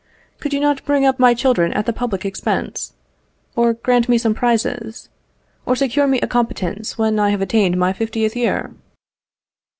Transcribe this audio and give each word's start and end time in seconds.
Could 0.39 0.51
you 0.51 0.59
not 0.59 0.83
bring 0.83 1.05
up 1.05 1.19
my 1.19 1.35
children 1.35 1.71
at 1.73 1.85
the 1.85 1.93
public 1.93 2.25
expense? 2.25 2.93
or 3.55 3.73
grant 3.75 4.09
me 4.09 4.17
some 4.17 4.33
prizes? 4.33 5.09
or 5.63 5.75
secure 5.75 6.07
me 6.07 6.19
a 6.21 6.27
competence 6.27 6.97
when 6.97 7.19
I 7.19 7.29
have 7.29 7.41
attained 7.43 7.77
my 7.77 7.93
fiftieth 7.93 8.35
year? 8.35 8.71